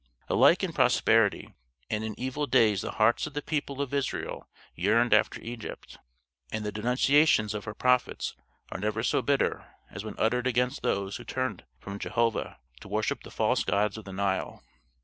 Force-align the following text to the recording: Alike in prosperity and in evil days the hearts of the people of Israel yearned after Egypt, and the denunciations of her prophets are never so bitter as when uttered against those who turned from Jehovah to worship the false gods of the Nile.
Alike 0.29 0.63
in 0.63 0.73
prosperity 0.73 1.53
and 1.87 2.03
in 2.03 2.19
evil 2.19 2.47
days 2.47 2.81
the 2.81 2.93
hearts 2.93 3.27
of 3.27 3.35
the 3.35 3.41
people 3.43 3.83
of 3.83 3.93
Israel 3.93 4.49
yearned 4.73 5.13
after 5.13 5.39
Egypt, 5.41 5.99
and 6.51 6.65
the 6.65 6.71
denunciations 6.71 7.53
of 7.53 7.65
her 7.65 7.75
prophets 7.75 8.35
are 8.71 8.79
never 8.79 9.03
so 9.03 9.21
bitter 9.21 9.75
as 9.91 10.03
when 10.03 10.15
uttered 10.17 10.47
against 10.47 10.81
those 10.81 11.17
who 11.17 11.23
turned 11.23 11.65
from 11.77 11.99
Jehovah 11.99 12.57
to 12.79 12.87
worship 12.87 13.21
the 13.21 13.29
false 13.29 13.63
gods 13.63 13.95
of 13.95 14.05
the 14.05 14.11
Nile. 14.11 14.63